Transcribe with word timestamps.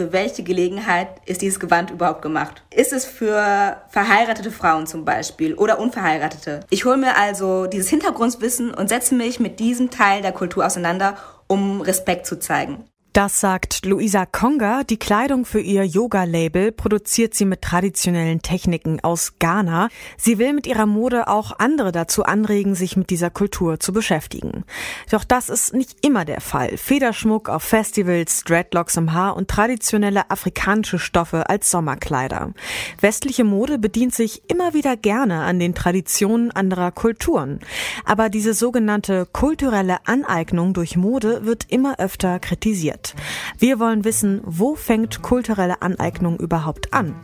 für 0.00 0.14
welche 0.14 0.42
Gelegenheit 0.42 1.08
ist 1.26 1.42
dieses 1.42 1.60
Gewand 1.60 1.90
überhaupt 1.90 2.22
gemacht? 2.22 2.62
Ist 2.74 2.94
es 2.94 3.04
für 3.04 3.76
verheiratete 3.90 4.50
Frauen 4.50 4.86
zum 4.86 5.04
Beispiel 5.04 5.52
oder 5.52 5.78
unverheiratete? 5.78 6.60
Ich 6.70 6.86
hole 6.86 6.96
mir 6.96 7.18
also 7.18 7.66
dieses 7.66 7.90
Hintergrundwissen 7.90 8.72
und 8.72 8.88
setze 8.88 9.14
mich 9.14 9.40
mit 9.40 9.60
diesem 9.60 9.90
Teil 9.90 10.22
der 10.22 10.32
Kultur 10.32 10.64
auseinander, 10.64 11.18
um 11.48 11.82
Respekt 11.82 12.24
zu 12.24 12.38
zeigen. 12.38 12.86
Das 13.12 13.40
sagt 13.40 13.86
Luisa 13.86 14.24
Konga. 14.24 14.84
Die 14.84 14.96
Kleidung 14.96 15.44
für 15.44 15.58
ihr 15.58 15.84
Yoga-Label 15.84 16.70
produziert 16.70 17.34
sie 17.34 17.44
mit 17.44 17.60
traditionellen 17.60 18.40
Techniken 18.40 19.00
aus 19.00 19.32
Ghana. 19.40 19.88
Sie 20.16 20.38
will 20.38 20.52
mit 20.52 20.68
ihrer 20.68 20.86
Mode 20.86 21.26
auch 21.26 21.58
andere 21.58 21.90
dazu 21.90 22.22
anregen, 22.22 22.76
sich 22.76 22.96
mit 22.96 23.10
dieser 23.10 23.30
Kultur 23.30 23.80
zu 23.80 23.92
beschäftigen. 23.92 24.62
Doch 25.10 25.24
das 25.24 25.48
ist 25.48 25.74
nicht 25.74 26.06
immer 26.06 26.24
der 26.24 26.40
Fall. 26.40 26.76
Federschmuck 26.76 27.48
auf 27.48 27.64
Festivals, 27.64 28.44
Dreadlocks 28.44 28.96
im 28.96 29.12
Haar 29.12 29.36
und 29.36 29.48
traditionelle 29.48 30.30
afrikanische 30.30 31.00
Stoffe 31.00 31.50
als 31.50 31.68
Sommerkleider. 31.68 32.52
Westliche 33.00 33.42
Mode 33.42 33.80
bedient 33.80 34.14
sich 34.14 34.48
immer 34.48 34.72
wieder 34.72 34.96
gerne 34.96 35.40
an 35.40 35.58
den 35.58 35.74
Traditionen 35.74 36.52
anderer 36.52 36.92
Kulturen. 36.92 37.58
Aber 38.04 38.28
diese 38.28 38.54
sogenannte 38.54 39.26
kulturelle 39.26 39.98
Aneignung 40.06 40.74
durch 40.74 40.96
Mode 40.96 41.44
wird 41.44 41.66
immer 41.70 41.98
öfter 41.98 42.38
kritisiert 42.38 42.99
wird. 43.00 43.14
Wir 43.58 43.78
wollen 43.78 44.04
wissen, 44.04 44.40
wo 44.44 44.74
fängt 44.74 45.22
kulturelle 45.22 45.82
Aneignung 45.82 46.38
überhaupt 46.38 46.92
an? 46.92 47.14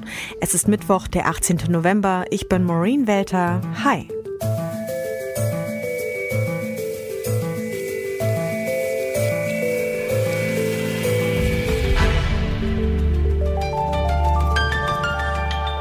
Es 0.40 0.54
ist 0.54 0.68
Mittwoch, 0.68 1.08
der 1.08 1.28
18. 1.28 1.58
November. 1.68 2.24
Ich 2.30 2.48
bin 2.48 2.64
Maureen 2.64 3.06
Welter. 3.06 3.60
Hi. 3.84 4.08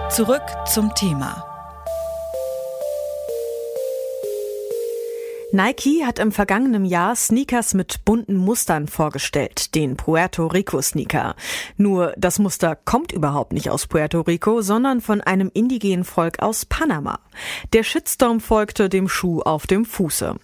Zurück 0.09 0.43
zum 0.65 0.93
Thema. 0.95 1.54
Nike 5.55 6.03
hat 6.05 6.19
im 6.19 6.33
vergangenen 6.33 6.83
Jahr 6.83 7.15
Sneakers 7.15 7.73
mit 7.75 8.03
bunten 8.03 8.35
Mustern 8.35 8.89
vorgestellt, 8.89 9.73
den 9.73 9.95
Puerto 9.95 10.47
Rico 10.47 10.81
Sneaker. 10.81 11.37
Nur 11.77 12.13
das 12.17 12.39
Muster 12.39 12.75
kommt 12.75 13.13
überhaupt 13.13 13.53
nicht 13.53 13.69
aus 13.69 13.87
Puerto 13.87 14.19
Rico, 14.19 14.61
sondern 14.61 14.99
von 14.99 15.21
einem 15.21 15.49
indigenen 15.53 16.03
Volk 16.03 16.39
aus 16.39 16.65
Panama. 16.65 17.19
Der 17.71 17.83
Shitstorm 17.83 18.41
folgte 18.41 18.89
dem 18.89 19.07
Schuh 19.07 19.43
auf 19.43 19.65
dem 19.65 19.85
Fuße. 19.85 20.35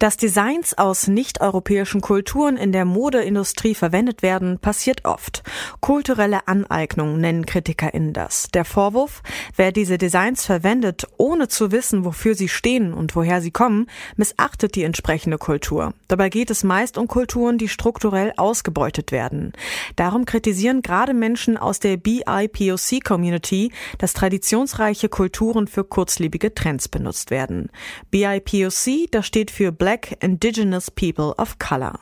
Dass 0.00 0.16
Designs 0.16 0.76
aus 0.76 1.06
nicht-europäischen 1.06 2.00
Kulturen 2.00 2.56
in 2.56 2.72
der 2.72 2.84
Modeindustrie 2.84 3.76
verwendet 3.76 4.22
werden, 4.22 4.58
passiert 4.58 5.04
oft. 5.04 5.44
Kulturelle 5.78 6.48
Aneignung 6.48 7.20
nennen 7.20 7.46
KritikerInnen 7.46 8.12
das. 8.12 8.48
Der 8.52 8.64
Vorwurf, 8.64 9.22
wer 9.54 9.70
diese 9.70 9.96
Designs 9.96 10.44
verwendet, 10.44 11.06
ohne 11.18 11.46
zu 11.46 11.70
wissen, 11.70 12.04
wofür 12.04 12.34
sie 12.34 12.48
stehen 12.48 12.92
und 12.92 13.14
woher 13.14 13.40
sie 13.40 13.52
kommen, 13.52 13.86
missachtet 14.16 14.55
beachtet 14.56 14.74
die 14.74 14.84
entsprechende 14.84 15.36
Kultur. 15.36 15.92
Dabei 16.08 16.30
geht 16.30 16.50
es 16.50 16.64
meist 16.64 16.96
um 16.96 17.08
Kulturen, 17.08 17.58
die 17.58 17.68
strukturell 17.68 18.32
ausgebeutet 18.38 19.12
werden. 19.12 19.52
Darum 19.96 20.24
kritisieren 20.24 20.80
gerade 20.80 21.12
Menschen 21.12 21.58
aus 21.58 21.78
der 21.78 21.98
BIPOC-Community, 21.98 23.70
dass 23.98 24.14
traditionsreiche 24.14 25.10
Kulturen 25.10 25.66
für 25.66 25.84
kurzlebige 25.84 26.54
Trends 26.54 26.88
benutzt 26.88 27.30
werden. 27.30 27.68
BIPOC, 28.10 29.10
das 29.10 29.26
steht 29.26 29.50
für 29.50 29.72
Black 29.72 30.16
Indigenous 30.22 30.90
People 30.90 31.34
of 31.36 31.58
Color. 31.58 31.98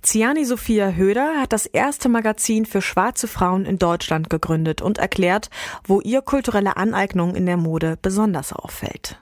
Ziani 0.00 0.44
Sophia 0.44 0.92
Höder 0.92 1.40
hat 1.40 1.52
das 1.52 1.66
erste 1.66 2.08
Magazin 2.08 2.66
für 2.66 2.82
schwarze 2.82 3.26
Frauen 3.26 3.64
in 3.64 3.80
Deutschland 3.80 4.30
gegründet 4.30 4.80
und 4.80 4.98
erklärt, 4.98 5.50
wo 5.84 6.00
ihr 6.00 6.22
kulturelle 6.22 6.76
Aneignung 6.76 7.34
in 7.34 7.46
der 7.46 7.56
Mode 7.56 7.98
besonders 8.00 8.52
auffällt. 8.52 9.18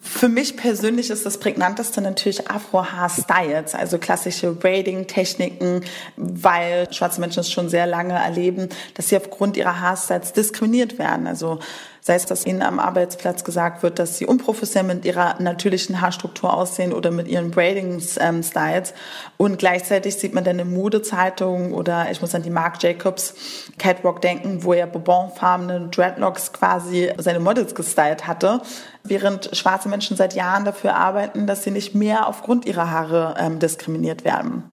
Für 0.00 0.28
mich 0.28 0.56
persönlich 0.56 1.10
ist 1.10 1.26
das 1.26 1.38
prägnanteste 1.38 2.00
natürlich 2.00 2.48
Afro-Haarstyles, 2.48 3.74
also 3.74 3.98
klassische 3.98 4.52
Braiding-Techniken, 4.52 5.84
weil 6.16 6.92
schwarze 6.92 7.20
Menschen 7.20 7.40
es 7.40 7.50
schon 7.50 7.68
sehr 7.68 7.86
lange 7.86 8.14
erleben, 8.14 8.68
dass 8.94 9.08
sie 9.08 9.16
aufgrund 9.16 9.56
ihrer 9.56 9.80
Haarstyles 9.80 10.32
diskriminiert 10.32 11.00
werden. 11.00 11.26
Also 11.26 11.58
sei 12.00 12.14
es, 12.14 12.26
dass 12.26 12.46
ihnen 12.46 12.62
am 12.62 12.78
Arbeitsplatz 12.78 13.44
gesagt 13.44 13.82
wird, 13.82 13.98
dass 13.98 14.16
sie 14.16 14.24
unprofessionell 14.24 14.94
mit 14.94 15.04
ihrer 15.04 15.40
natürlichen 15.42 16.00
Haarstruktur 16.00 16.54
aussehen 16.54 16.94
oder 16.94 17.10
mit 17.10 17.28
ihren 17.28 17.50
Braiding-Styles. 17.50 18.94
Und 19.36 19.58
gleichzeitig 19.58 20.16
sieht 20.16 20.32
man 20.32 20.42
dann 20.42 20.58
in 20.58 20.72
Modezeitungen 20.72 21.74
oder 21.74 22.10
ich 22.10 22.22
muss 22.22 22.34
an 22.34 22.42
die 22.42 22.50
Marc 22.50 22.82
Jacobs 22.82 23.34
Catwalk 23.78 24.22
denken, 24.22 24.64
wo 24.64 24.72
er 24.72 24.86
bourbonfarbene 24.86 25.88
Dreadlocks 25.90 26.52
quasi 26.52 27.12
seine 27.18 27.40
Models 27.40 27.74
gestylt 27.74 28.26
hatte, 28.26 28.62
während 29.08 29.50
schwarze 29.56 29.88
Menschen 29.88 30.16
seit 30.16 30.34
Jahren 30.34 30.64
dafür 30.64 30.94
arbeiten, 30.94 31.46
dass 31.46 31.62
sie 31.64 31.70
nicht 31.70 31.94
mehr 31.94 32.26
aufgrund 32.26 32.66
ihrer 32.66 32.90
Haare 32.90 33.34
ähm, 33.38 33.58
diskriminiert 33.58 34.24
werden. 34.24 34.64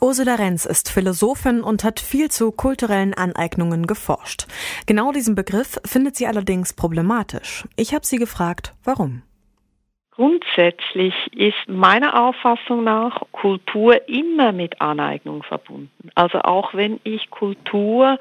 Ursula 0.00 0.36
Renz 0.36 0.64
ist 0.64 0.90
Philosophin 0.90 1.60
und 1.60 1.82
hat 1.84 1.98
viel 2.00 2.30
zu 2.30 2.52
kulturellen 2.52 3.14
Aneignungen 3.14 3.86
geforscht. 3.86 4.46
Genau 4.86 5.12
diesen 5.12 5.34
Begriff 5.34 5.80
findet 5.84 6.16
sie 6.16 6.26
allerdings 6.26 6.72
problematisch. 6.72 7.64
Ich 7.76 7.94
habe 7.94 8.06
sie 8.06 8.16
gefragt, 8.16 8.74
warum. 8.84 9.22
Grundsätzlich 10.18 11.14
ist 11.32 11.68
meiner 11.68 12.20
Auffassung 12.20 12.82
nach 12.82 13.22
Kultur 13.30 14.08
immer 14.08 14.50
mit 14.50 14.80
Aneignung 14.80 15.44
verbunden. 15.44 16.10
Also 16.16 16.40
auch 16.40 16.74
wenn 16.74 16.98
ich 17.04 17.30
Kultur 17.30 18.18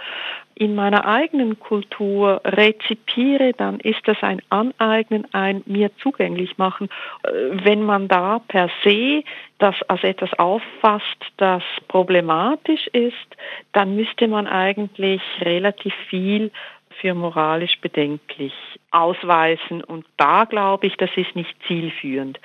in 0.53 0.75
meiner 0.75 1.07
eigenen 1.07 1.59
Kultur 1.59 2.41
rezipiere, 2.45 3.53
dann 3.57 3.79
ist 3.79 4.07
das 4.07 4.17
ein 4.21 4.43
Aneignen, 4.49 5.25
ein 5.33 5.63
mir 5.65 5.89
zugänglich 5.97 6.59
machen. 6.59 6.87
Äh, 7.23 7.29
wenn 7.63 7.81
man 7.81 8.07
da 8.07 8.41
per 8.47 8.69
se 8.83 9.23
das 9.57 9.75
als 9.87 10.03
etwas 10.03 10.37
auffasst, 10.37 11.03
das 11.37 11.63
problematisch 11.87 12.85
ist, 12.93 13.37
dann 13.73 13.95
müsste 13.95 14.27
man 14.27 14.45
eigentlich 14.45 15.21
relativ 15.41 15.95
viel 16.09 16.51
für 16.99 17.13
moralisch 17.13 17.79
bedenklich 17.81 18.53
ausweisen. 18.91 19.83
Und 19.83 20.05
da 20.17 20.45
glaube 20.45 20.87
ich, 20.87 20.95
das 20.97 21.09
ist 21.15 21.35
nicht 21.35 21.55
zielführend. 21.67 22.39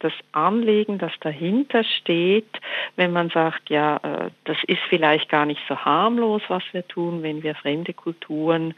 Das 0.00 0.12
Anliegen, 0.32 0.98
das 0.98 1.12
dahinter 1.20 1.84
steht, 1.84 2.60
wenn 2.96 3.12
man 3.12 3.30
sagt, 3.30 3.70
ja, 3.70 3.96
äh, 3.96 4.30
das 4.44 4.58
ist 4.66 4.82
vielleicht 4.88 5.28
gar 5.28 5.46
nicht 5.46 5.60
so 5.68 5.76
harmlos, 5.76 6.42
was 6.48 6.62
wir 6.72 6.86
tun, 6.86 7.22
wenn 7.22 7.42
wir 7.42 7.54
fremde 7.54 7.92
Kulturen 7.92 8.74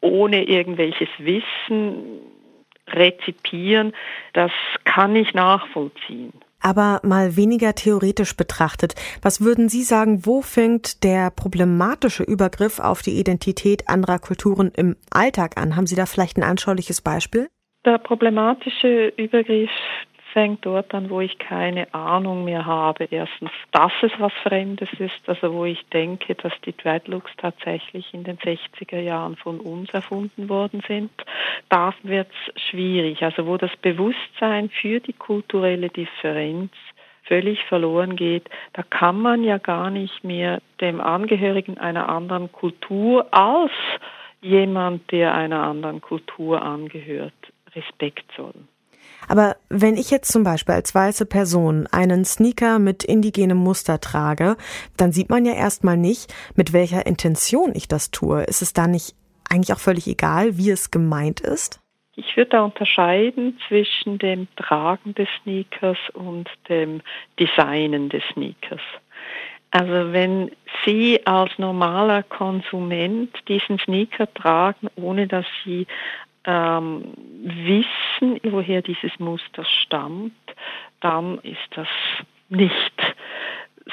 ohne 0.00 0.44
irgendwelches 0.44 1.08
Wissen 1.18 2.20
rezipieren, 2.88 3.92
das 4.32 4.50
kann 4.84 5.14
ich 5.16 5.34
nachvollziehen. 5.34 6.32
Aber 6.62 7.00
mal 7.02 7.36
weniger 7.36 7.74
theoretisch 7.74 8.36
betrachtet, 8.36 8.94
was 9.20 9.40
würden 9.40 9.68
Sie 9.68 9.82
sagen, 9.82 10.24
wo 10.24 10.42
fängt 10.42 11.02
der 11.04 11.30
problematische 11.30 12.22
Übergriff 12.22 12.78
auf 12.78 13.02
die 13.02 13.18
Identität 13.18 13.88
anderer 13.88 14.18
Kulturen 14.18 14.70
im 14.76 14.96
Alltag 15.10 15.60
an? 15.60 15.76
Haben 15.76 15.86
Sie 15.86 15.96
da 15.96 16.06
vielleicht 16.06 16.36
ein 16.36 16.44
anschauliches 16.44 17.00
Beispiel? 17.00 17.48
Der 17.84 17.98
problematische 17.98 19.12
Übergriff 19.16 19.70
fängt 20.32 20.64
dort 20.64 20.94
an, 20.94 21.10
wo 21.10 21.20
ich 21.20 21.38
keine 21.38 21.92
Ahnung 21.94 22.44
mehr 22.44 22.66
habe. 22.66 23.04
Erstens, 23.10 23.50
dass 23.70 23.92
es 24.02 24.12
was 24.18 24.32
Fremdes 24.42 24.88
ist, 24.98 25.20
also 25.26 25.52
wo 25.52 25.64
ich 25.64 25.84
denke, 25.92 26.34
dass 26.34 26.52
die 26.64 26.76
Dreadlocks 26.76 27.30
tatsächlich 27.36 28.12
in 28.12 28.24
den 28.24 28.38
60er 28.38 29.00
Jahren 29.00 29.36
von 29.36 29.60
uns 29.60 29.90
erfunden 29.90 30.48
worden 30.48 30.82
sind. 30.86 31.10
Da 31.68 31.94
wird 32.02 32.28
es 32.30 32.62
schwierig, 32.70 33.22
also 33.22 33.46
wo 33.46 33.56
das 33.56 33.74
Bewusstsein 33.82 34.70
für 34.70 35.00
die 35.00 35.12
kulturelle 35.12 35.88
Differenz 35.88 36.72
völlig 37.24 37.62
verloren 37.64 38.16
geht, 38.16 38.48
da 38.72 38.82
kann 38.82 39.20
man 39.20 39.44
ja 39.44 39.58
gar 39.58 39.90
nicht 39.90 40.24
mehr 40.24 40.60
dem 40.80 41.00
Angehörigen 41.00 41.78
einer 41.78 42.08
anderen 42.08 42.50
Kultur 42.50 43.26
als 43.32 43.70
jemand, 44.40 45.10
der 45.12 45.34
einer 45.34 45.62
anderen 45.62 46.00
Kultur 46.00 46.62
angehört, 46.62 47.32
Respekt 47.74 48.24
zollen. 48.34 48.68
Aber 49.28 49.56
wenn 49.68 49.96
ich 49.96 50.10
jetzt 50.10 50.32
zum 50.32 50.44
Beispiel 50.44 50.74
als 50.74 50.94
weiße 50.94 51.26
Person 51.26 51.86
einen 51.90 52.24
Sneaker 52.24 52.78
mit 52.78 53.04
indigenem 53.04 53.58
Muster 53.58 54.00
trage, 54.00 54.56
dann 54.96 55.12
sieht 55.12 55.30
man 55.30 55.44
ja 55.44 55.54
erstmal 55.54 55.96
nicht, 55.96 56.34
mit 56.54 56.72
welcher 56.72 57.06
Intention 57.06 57.72
ich 57.74 57.88
das 57.88 58.10
tue. 58.10 58.42
Ist 58.42 58.62
es 58.62 58.72
da 58.72 58.86
nicht 58.86 59.14
eigentlich 59.48 59.72
auch 59.72 59.80
völlig 59.80 60.06
egal, 60.06 60.56
wie 60.56 60.70
es 60.70 60.90
gemeint 60.90 61.40
ist? 61.40 61.80
Ich 62.14 62.36
würde 62.36 62.50
da 62.50 62.64
unterscheiden 62.64 63.58
zwischen 63.68 64.18
dem 64.18 64.48
Tragen 64.56 65.14
des 65.14 65.28
Sneakers 65.42 65.98
und 66.12 66.48
dem 66.68 67.00
Designen 67.40 68.10
des 68.10 68.22
Sneakers. 68.34 68.82
Also 69.70 70.12
wenn 70.12 70.50
Sie 70.84 71.26
als 71.26 71.58
normaler 71.58 72.22
Konsument 72.22 73.34
diesen 73.48 73.78
Sneaker 73.78 74.32
tragen, 74.34 74.88
ohne 74.96 75.26
dass 75.26 75.46
Sie 75.64 75.86
ähm, 76.44 77.14
wissen, 77.42 78.40
woher 78.44 78.82
dieses 78.82 79.18
Muster 79.18 79.64
stammt, 79.64 80.32
dann 81.00 81.38
ist 81.38 81.58
das 81.70 81.88
nicht 82.48 83.11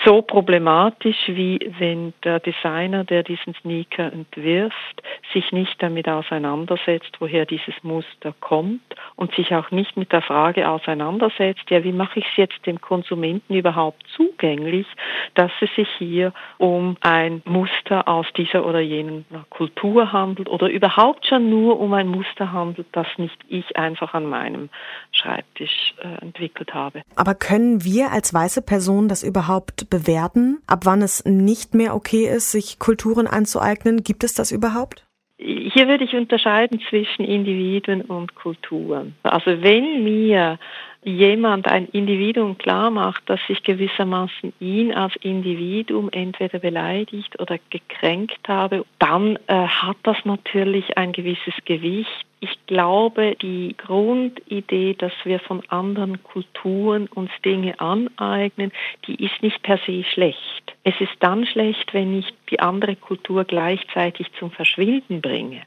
so 0.06 0.22
problematisch, 0.22 1.18
wie 1.28 1.60
wenn 1.80 2.14
der 2.24 2.40
Designer, 2.40 3.04
der 3.04 3.24
diesen 3.24 3.56
Sneaker 3.56 4.12
entwirft, 4.12 5.04
sich 5.34 5.52
nicht 5.52 5.82
damit 5.82 6.08
auseinandersetzt, 6.08 7.18
woher 7.20 7.46
dieses 7.46 7.76
Muster 7.84 8.34
kommt 8.40 8.82
und 9.16 9.34
sich 9.36 9.54
auch 9.54 9.72
nicht 9.72 9.98
mit 9.98 10.12
der 10.12 10.22
Frage 10.22 10.70
auseinandersetzt, 10.70 11.70
ja, 11.70 11.84
wie 11.84 11.92
mache 11.92 12.20
ich 12.20 12.26
es 12.26 12.38
jetzt 12.38 12.66
dem 12.66 12.80
Konsumenten 12.82 13.56
überhaupt 13.56 14.04
zugänglich, 14.16 14.88
dass 15.36 15.52
es 15.62 15.74
sich 15.76 15.90
hier 15.98 16.34
um 16.58 16.98
ein 17.02 17.42
Muster 17.46 18.08
aus 18.08 18.28
dieser 18.36 18.66
oder 18.66 18.80
jenen 18.80 19.26
Kultur 19.50 20.12
handelt 20.12 20.50
oder 20.50 20.70
überhaupt 20.70 21.26
schon 21.26 21.50
nur 21.50 21.80
um 21.80 21.94
ein 21.94 22.08
Muster 22.08 22.52
handelt, 22.52 22.88
das 22.92 23.08
nicht 23.18 23.38
ich 23.48 23.78
einfach 23.78 24.14
an 24.14 24.26
meinem 24.26 24.70
Schreibtisch 25.12 25.94
äh, 26.02 26.22
entwickelt 26.22 26.74
habe. 26.74 27.02
Aber 27.16 27.34
können 27.34 27.84
wir 27.84 28.12
als 28.12 28.34
weiße 28.34 28.62
Person 28.62 29.08
das 29.08 29.24
überhaupt 29.24 29.79
bewerten, 29.86 30.60
ab 30.68 30.82
wann 30.86 31.02
es 31.02 31.26
nicht 31.26 31.74
mehr 31.74 31.96
okay 31.96 32.28
ist, 32.28 32.52
sich 32.52 32.80
Kulturen 32.80 33.28
anzueignen? 33.28 34.04
Gibt 34.04 34.24
es 34.24 34.34
das 34.34 34.52
überhaupt? 34.52 35.06
Hier 35.38 35.88
würde 35.88 36.04
ich 36.04 36.14
unterscheiden 36.14 36.82
zwischen 36.90 37.24
Individuen 37.24 38.02
und 38.02 38.36
Kulturen. 38.36 39.16
Also 39.24 39.62
wenn 39.62 40.04
mir 40.04 40.60
jemand 41.04 41.68
ein 41.68 41.88
Individuum 41.88 42.58
klar 42.58 42.92
macht, 42.92 43.30
dass 43.30 43.40
ich 43.48 43.64
gewissermaßen 43.64 44.54
ihn 44.60 44.94
als 44.94 45.16
Individuum 45.18 46.10
entweder 46.12 46.60
beleidigt 46.60 47.40
oder 47.40 47.58
gekränkt 47.70 48.48
habe, 48.48 48.86
dann 49.00 49.38
äh, 49.48 49.54
hat 49.54 49.98
das 50.04 50.18
natürlich 50.26 50.98
ein 50.98 51.14
gewisses 51.14 51.54
Gewicht. 51.66 52.26
Ich 52.42 52.58
glaube, 52.68 53.36
die 53.42 53.76
Grundidee, 53.78 54.94
dass 54.94 55.14
wir 55.24 55.40
von 55.40 55.62
anderen 55.70 56.24
Kulturen 56.24 57.08
uns 57.08 57.32
Dinge 57.44 57.80
aneignen, 57.80 58.72
die 59.08 59.24
ist 59.24 59.42
nicht 59.42 59.62
per 59.62 59.78
se 59.86 60.04
schlecht. 60.04 60.76
Es 60.84 61.00
ist 61.00 61.16
dann 61.20 61.46
schlecht, 61.46 61.94
wenn 61.94 62.20
ich 62.20 62.28
die 62.50 62.60
andere 62.60 62.96
Kultur 62.96 63.44
gleichzeitig 63.44 64.28
zum 64.40 64.52
Verschwinden 64.52 65.22
bringe. 65.22 65.64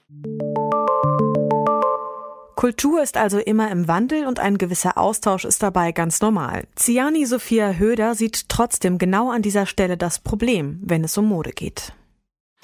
Kultur 2.62 3.03
ist 3.03 3.17
also 3.17 3.41
immer 3.41 3.73
im 3.73 3.88
Wandel 3.88 4.25
und 4.25 4.38
ein 4.38 4.56
gewisser 4.56 4.97
Austausch 4.97 5.44
ist 5.44 5.64
dabei 5.64 5.91
ganz 5.91 6.20
normal. 6.20 6.62
Ziani 6.76 7.26
Sophia 7.26 7.73
Höder 7.73 8.14
sieht 8.14 8.49
trotzdem 8.49 8.99
genau 8.99 9.32
an 9.32 9.43
dieser 9.43 9.67
Stelle 9.67 9.97
das 9.97 10.20
Problem, 10.20 10.79
wenn 10.81 11.03
es 11.03 11.19
um 11.19 11.26
Mode 11.26 11.50
geht. 11.50 11.93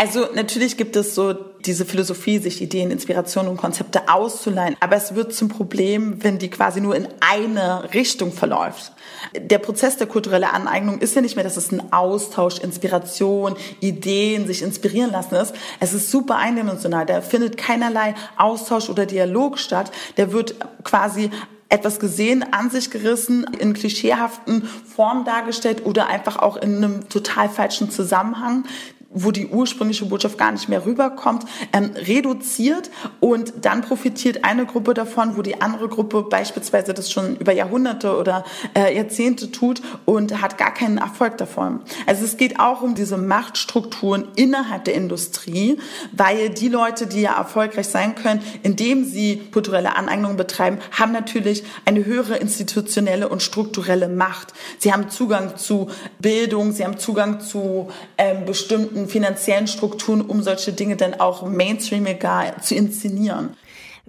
Also 0.01 0.29
natürlich 0.33 0.77
gibt 0.77 0.95
es 0.95 1.17
so 1.17 1.33
diese 1.33 1.85
Philosophie, 1.85 2.39
sich 2.39 2.63
Ideen, 2.63 2.93
Inspirationen 2.93 3.51
und 3.51 3.57
Konzepte 3.57 4.09
auszuleihen, 4.09 4.77
aber 4.79 4.95
es 4.95 5.17
wird 5.17 5.35
zum 5.35 5.49
Problem, 5.49 6.23
wenn 6.23 6.39
die 6.39 6.51
quasi 6.51 6.81
nur 6.81 6.95
in 6.95 7.09
eine 7.19 7.93
Richtung 7.93 8.31
verläuft. 8.33 8.93
Der 9.35 9.59
Prozess 9.59 9.97
der 9.97 10.07
kulturellen 10.07 10.45
Aneignung 10.45 11.01
ist 11.01 11.17
ja 11.17 11.21
nicht 11.21 11.35
mehr, 11.35 11.43
dass 11.43 11.57
es 11.57 11.73
ein 11.73 11.93
Austausch, 11.93 12.61
Inspiration, 12.61 13.57
Ideen, 13.81 14.47
sich 14.47 14.63
inspirieren 14.63 15.11
lassen 15.11 15.35
ist. 15.35 15.53
Es 15.81 15.93
ist 15.93 16.13
super 16.13 16.37
eindimensional. 16.37 17.05
Da 17.05 17.21
findet 17.21 17.57
keinerlei 17.57 18.15
Austausch 18.37 18.89
oder 18.91 19.05
Dialog 19.05 19.59
statt. 19.59 19.91
Der 20.17 20.31
wird 20.31 20.55
quasi 20.85 21.31
etwas 21.71 21.99
gesehen, 21.99 22.45
an 22.53 22.71
sich 22.71 22.93
gerissen, 22.93 23.45
in 23.59 23.75
klischeehaften 23.75 24.63
Formen 24.63 25.25
dargestellt 25.25 25.85
oder 25.85 26.07
einfach 26.07 26.39
auch 26.39 26.57
in 26.57 26.77
einem 26.77 27.09
total 27.09 27.49
falschen 27.49 27.91
Zusammenhang 27.91 28.65
wo 29.11 29.31
die 29.31 29.47
ursprüngliche 29.47 30.05
Botschaft 30.05 30.37
gar 30.37 30.53
nicht 30.53 30.69
mehr 30.69 30.85
rüberkommt, 30.85 31.45
ähm, 31.73 31.93
reduziert 31.95 32.91
und 33.21 33.53
dann 33.63 33.81
profitiert 33.81 34.45
eine 34.45 34.67
Gruppe 34.67 34.93
davon, 34.93 35.37
wo 35.37 35.43
die 35.43 35.63
andere 35.63 35.89
Gruppe 35.89 36.23
beispielsweise 36.23 36.93
das 36.93 37.11
schon 37.11 37.37
über 37.37 37.53
Jahrhunderte 37.53 38.17
oder 38.17 38.45
äh, 38.77 38.95
Jahrzehnte 38.95 39.51
tut 39.51 39.81
und 40.05 40.43
hat 40.43 40.59
gar 40.59 40.75
keinen 40.75 40.99
Erfolg 40.99 41.39
davon. 41.39 41.81
Also 42.07 42.25
es 42.25 42.37
geht 42.37 42.61
auch 42.61 42.83
um 42.83 42.95
diese 42.95 43.17
Machtstrukturen 43.17 44.29
innerhalb 44.37 44.85
der 44.85 44.95
Industrie, 44.95 45.79
weil 46.13 46.51
die 46.51 46.69
Leute, 46.69 47.07
die 47.07 47.23
ja 47.23 47.37
erfolgreich 47.37 47.89
sein 47.89 48.15
können, 48.15 48.43
indem 48.63 49.05
sie 49.05 49.41
kulturelle 49.53 49.97
Aneignung 49.97 50.37
betreiben, 50.37 50.79
haben 50.91 51.13
natürlich 51.13 51.65
eine 51.87 52.05
höhere 52.05 52.37
institutionelle 52.37 53.29
und 53.29 53.43
strukturelle 53.43 54.09
Macht. 54.09 54.53
Sie 54.79 54.93
haben 54.93 55.09
Zugang 55.09 55.57
zu 55.57 55.89
Bildung, 56.19 56.73
sie 56.73 56.85
haben 56.85 56.99
Zugang 56.99 57.41
zu 57.41 57.89
ähm, 58.19 58.45
bestimmten 58.45 58.98
bestimmten 58.99 59.09
finanziellen 59.09 59.67
Strukturen, 59.67 60.21
um 60.23 60.43
solche 60.43 60.73
Dinge 60.73 60.97
dann 60.97 61.15
auch 61.15 61.47
mainstreamiger 61.47 62.55
zu 62.61 62.75
inszenieren. 62.75 63.57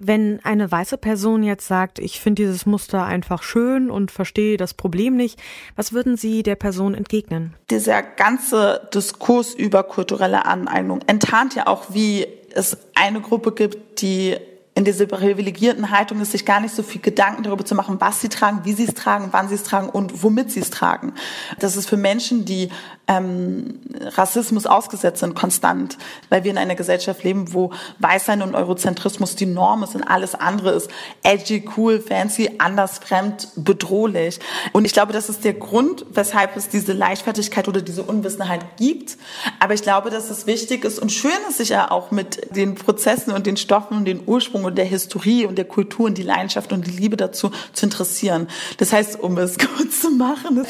Wenn 0.02 0.40
eine 0.44 0.70
weiße 0.70 0.96
Person 0.96 1.42
jetzt 1.42 1.66
sagt, 1.66 1.98
ich 1.98 2.20
finde 2.20 2.44
dieses 2.44 2.64
Muster 2.64 3.04
einfach 3.04 3.42
schön 3.42 3.90
und 3.90 4.10
verstehe 4.10 4.56
das 4.56 4.72
Problem 4.72 5.14
nicht, 5.14 5.38
was 5.76 5.92
würden 5.92 6.16
Sie 6.16 6.42
der 6.42 6.56
Person 6.56 6.94
entgegnen? 6.94 7.54
Dieser 7.70 8.02
ganze 8.02 8.88
Diskurs 8.94 9.52
über 9.52 9.82
kulturelle 9.82 10.46
Aneignung 10.46 11.02
enttarnt 11.06 11.54
ja 11.54 11.66
auch, 11.66 11.92
wie 11.92 12.26
es 12.54 12.78
eine 12.94 13.20
Gruppe 13.20 13.52
gibt, 13.52 14.00
die 14.00 14.36
in 14.80 14.86
dieser 14.86 15.04
privilegierten 15.04 15.90
Haltung 15.90 16.22
ist, 16.22 16.32
sich 16.32 16.46
gar 16.46 16.58
nicht 16.58 16.74
so 16.74 16.82
viel 16.82 17.02
Gedanken 17.02 17.42
darüber 17.42 17.66
zu 17.66 17.74
machen, 17.74 18.00
was 18.00 18.22
sie 18.22 18.30
tragen, 18.30 18.60
wie 18.64 18.72
sie 18.72 18.84
es 18.84 18.94
tragen, 18.94 19.28
wann 19.30 19.46
sie 19.46 19.54
es 19.54 19.62
tragen 19.62 19.90
und 19.90 20.22
womit 20.22 20.50
sie 20.50 20.60
es 20.60 20.70
tragen. 20.70 21.12
Das 21.58 21.76
ist 21.76 21.86
für 21.86 21.98
Menschen, 21.98 22.46
die 22.46 22.70
ähm, 23.06 23.80
Rassismus 24.00 24.66
ausgesetzt 24.66 25.20
sind, 25.20 25.34
konstant, 25.34 25.98
weil 26.28 26.44
wir 26.44 26.50
in 26.52 26.58
einer 26.58 26.76
Gesellschaft 26.76 27.24
leben, 27.24 27.52
wo 27.52 27.72
Weißsein 27.98 28.40
und 28.40 28.54
Eurozentrismus 28.54 29.36
die 29.36 29.46
Norm 29.46 29.82
ist 29.82 29.96
und 29.96 30.04
alles 30.04 30.34
andere 30.34 30.70
ist 30.70 30.88
edgy, 31.24 31.68
cool, 31.76 32.00
fancy, 32.00 32.52
anders, 32.58 32.98
fremd, 32.98 33.48
bedrohlich. 33.56 34.38
Und 34.72 34.84
ich 34.84 34.92
glaube, 34.92 35.12
das 35.12 35.28
ist 35.28 35.44
der 35.44 35.54
Grund, 35.54 36.06
weshalb 36.12 36.56
es 36.56 36.68
diese 36.68 36.92
Leichtfertigkeit 36.92 37.66
oder 37.68 37.82
diese 37.82 38.04
Unwissenheit 38.04 38.78
gibt. 38.78 39.18
Aber 39.58 39.74
ich 39.74 39.82
glaube, 39.82 40.10
dass 40.10 40.30
es 40.30 40.46
wichtig 40.46 40.84
ist 40.84 41.00
und 41.00 41.10
schön 41.10 41.32
ist, 41.48 41.58
sich 41.58 41.70
ja 41.70 41.90
auch 41.90 42.12
mit 42.12 42.56
den 42.56 42.76
Prozessen 42.76 43.32
und 43.32 43.44
den 43.44 43.56
Stoffen 43.56 43.96
und 43.96 44.04
den 44.04 44.22
Ursprung 44.24 44.62
und 44.70 44.76
der 44.76 44.84
Historie 44.84 45.46
und 45.46 45.56
der 45.56 45.66
Kultur 45.66 46.06
und 46.06 46.18
die 46.18 46.22
Leidenschaft 46.22 46.72
und 46.72 46.86
die 46.86 46.90
Liebe 46.90 47.16
dazu 47.16 47.50
zu 47.72 47.86
interessieren. 47.86 48.48
Das 48.78 48.92
heißt, 48.92 49.20
um 49.20 49.36
es 49.38 49.58
kurz 49.76 50.00
zu 50.00 50.10
machen, 50.10 50.64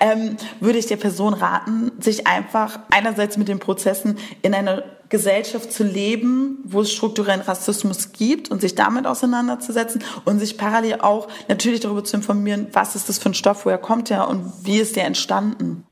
ähm, 0.00 0.36
würde 0.60 0.78
ich 0.78 0.86
der 0.86 0.96
Person 0.96 1.34
raten, 1.34 1.92
sich 1.98 2.26
einfach 2.26 2.78
einerseits 2.90 3.36
mit 3.36 3.48
den 3.48 3.58
Prozessen 3.58 4.18
in 4.42 4.54
einer 4.54 4.84
Gesellschaft 5.08 5.72
zu 5.72 5.84
leben, 5.84 6.58
wo 6.64 6.80
es 6.80 6.92
strukturellen 6.92 7.40
Rassismus 7.40 8.12
gibt 8.12 8.50
und 8.50 8.60
sich 8.60 8.74
damit 8.74 9.06
auseinanderzusetzen 9.06 10.02
und 10.24 10.40
sich 10.40 10.58
parallel 10.58 11.00
auch 11.00 11.28
natürlich 11.48 11.80
darüber 11.80 12.02
zu 12.02 12.16
informieren, 12.16 12.66
was 12.72 12.96
ist 12.96 13.08
das 13.08 13.18
für 13.18 13.30
ein 13.30 13.34
Stoff, 13.34 13.64
woher 13.66 13.78
kommt 13.78 14.10
er 14.10 14.28
und 14.28 14.52
wie 14.62 14.78
ist 14.78 14.96
der 14.96 15.04
entstanden. 15.04 15.85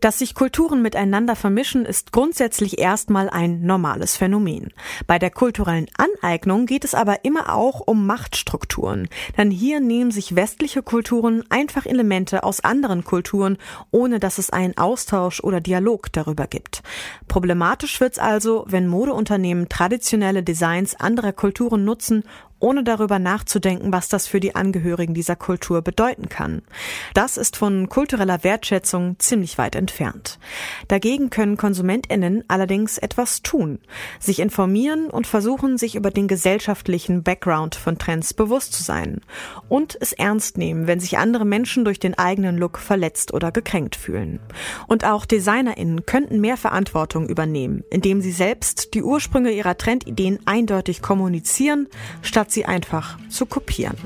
Dass 0.00 0.18
sich 0.18 0.34
Kulturen 0.34 0.80
miteinander 0.80 1.34
vermischen, 1.34 1.84
ist 1.84 2.12
grundsätzlich 2.12 2.78
erstmal 2.78 3.28
ein 3.28 3.62
normales 3.62 4.16
Phänomen. 4.16 4.72
Bei 5.06 5.18
der 5.18 5.30
kulturellen 5.30 5.86
Aneignung 5.96 6.66
geht 6.66 6.84
es 6.84 6.94
aber 6.94 7.24
immer 7.24 7.54
auch 7.54 7.80
um 7.80 8.06
Machtstrukturen. 8.06 9.08
Denn 9.36 9.50
hier 9.50 9.80
nehmen 9.80 10.10
sich 10.10 10.36
westliche 10.36 10.82
Kulturen 10.82 11.44
einfach 11.50 11.84
Elemente 11.84 12.44
aus 12.44 12.60
anderen 12.60 13.02
Kulturen, 13.02 13.58
ohne 13.90 14.20
dass 14.20 14.38
es 14.38 14.50
einen 14.50 14.76
Austausch 14.76 15.40
oder 15.40 15.60
Dialog 15.60 16.12
darüber 16.12 16.46
gibt. 16.46 16.82
Problematisch 17.26 18.00
wird's 18.00 18.18
also, 18.18 18.64
wenn 18.68 18.86
Modeunternehmen 18.86 19.68
traditionelle 19.68 20.42
Designs 20.44 20.94
anderer 20.94 21.32
Kulturen 21.32 21.84
nutzen, 21.84 22.24
ohne 22.60 22.84
darüber 22.84 23.18
nachzudenken, 23.18 23.92
was 23.92 24.08
das 24.08 24.26
für 24.26 24.40
die 24.40 24.54
Angehörigen 24.54 25.14
dieser 25.14 25.36
Kultur 25.36 25.82
bedeuten 25.82 26.28
kann. 26.28 26.62
Das 27.14 27.36
ist 27.36 27.56
von 27.56 27.88
kultureller 27.88 28.44
Wertschätzung 28.44 29.16
ziemlich 29.18 29.58
weit 29.58 29.76
entfernt. 29.76 30.38
Dagegen 30.88 31.30
können 31.30 31.56
Konsumentinnen 31.56 32.44
allerdings 32.48 32.98
etwas 32.98 33.42
tun, 33.42 33.78
sich 34.18 34.40
informieren 34.40 35.10
und 35.10 35.26
versuchen, 35.26 35.78
sich 35.78 35.94
über 35.94 36.10
den 36.10 36.28
gesellschaftlichen 36.28 37.22
Background 37.22 37.74
von 37.74 37.98
Trends 37.98 38.34
bewusst 38.34 38.72
zu 38.72 38.82
sein 38.82 39.20
und 39.68 39.96
es 40.00 40.12
ernst 40.12 40.58
nehmen, 40.58 40.86
wenn 40.86 41.00
sich 41.00 41.18
andere 41.18 41.44
Menschen 41.44 41.84
durch 41.84 41.98
den 41.98 42.18
eigenen 42.18 42.58
Look 42.58 42.78
verletzt 42.78 43.32
oder 43.32 43.52
gekränkt 43.52 43.96
fühlen. 43.96 44.40
Und 44.86 45.04
auch 45.04 45.26
Designerinnen 45.26 46.06
könnten 46.06 46.40
mehr 46.40 46.56
Verantwortung 46.56 47.28
übernehmen, 47.28 47.84
indem 47.90 48.20
sie 48.20 48.32
selbst 48.32 48.94
die 48.94 49.02
Ursprünge 49.02 49.52
ihrer 49.52 49.76
Trendideen 49.76 50.38
eindeutig 50.46 51.02
kommunizieren, 51.02 51.88
statt 52.22 52.47
statt 52.48 52.52
sie 52.52 52.64
einfach 52.64 53.18
zu 53.28 53.46
kopieren. 53.46 53.96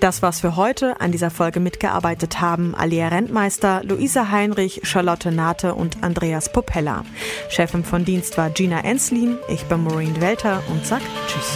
Das 0.00 0.22
war's 0.22 0.40
für 0.40 0.56
heute. 0.56 1.00
An 1.00 1.12
dieser 1.12 1.30
Folge 1.30 1.60
mitgearbeitet 1.60 2.40
haben 2.40 2.74
Alia 2.74 3.08
Rentmeister, 3.08 3.82
Luisa 3.84 4.30
Heinrich, 4.30 4.80
Charlotte 4.84 5.30
Nate 5.30 5.74
und 5.74 6.02
Andreas 6.02 6.52
Popella. 6.52 7.04
Chefin 7.48 7.84
von 7.84 8.04
Dienst 8.04 8.38
war 8.38 8.50
Gina 8.50 8.80
Enslin. 8.84 9.38
Ich 9.48 9.64
bin 9.64 9.82
Maureen 9.84 10.20
Welter 10.20 10.62
und 10.68 10.86
sag 10.86 11.00
Tschüss. 11.26 11.52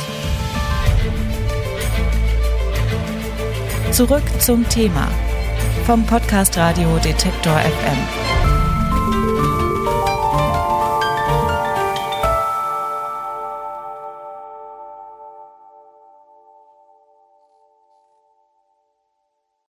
Zurück 3.92 4.24
zum 4.40 4.68
Thema 4.68 5.08
vom 5.84 6.04
Podcast 6.06 6.56
Radio 6.56 6.98
Detektor 6.98 7.58
FM. 7.58 8.25